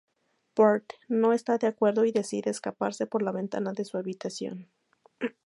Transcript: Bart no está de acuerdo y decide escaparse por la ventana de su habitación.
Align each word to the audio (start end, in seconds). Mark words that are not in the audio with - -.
Bart 0.55 0.93
no 1.09 1.31
está 1.31 1.59
de 1.59 1.67
acuerdo 1.67 2.05
y 2.05 2.11
decide 2.11 2.49
escaparse 2.49 3.05
por 3.05 3.21
la 3.21 3.31
ventana 3.31 3.71
de 3.73 3.85
su 3.85 3.97
habitación. 3.97 4.67